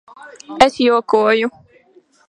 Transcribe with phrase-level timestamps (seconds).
[0.65, 1.47] Es jokoju.